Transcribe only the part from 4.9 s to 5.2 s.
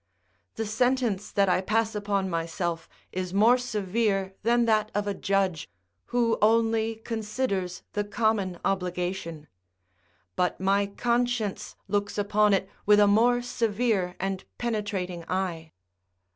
of a